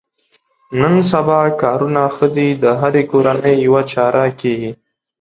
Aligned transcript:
نن 0.79 0.93
سبا 1.11 1.39
کارونه 1.61 2.01
ښه 2.15 2.27
دي 2.35 2.47
د 2.63 2.65
هرې 2.81 3.03
کورنۍ 3.11 3.55
یوه 3.67 3.81
چاره 3.93 4.23
کېږي. 4.39 4.71